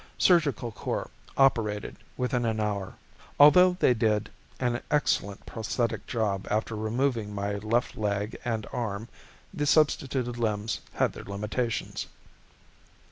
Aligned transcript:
Surgical 0.17 0.71
Corps 0.71 1.11
operated 1.37 1.95
within 2.17 2.43
an 2.43 2.59
hour. 2.59 2.95
Although 3.39 3.77
they 3.79 3.93
did 3.93 4.31
an 4.59 4.81
excellent 4.89 5.45
prosthetic 5.45 6.07
job 6.07 6.47
after 6.49 6.75
removing 6.75 7.35
my 7.35 7.57
left 7.57 7.95
leg 7.95 8.35
and 8.43 8.65
arm, 8.73 9.09
the 9.53 9.67
substituted 9.67 10.39
limbs 10.39 10.79
had 10.93 11.13
their 11.13 11.23
limitations. 11.25 12.07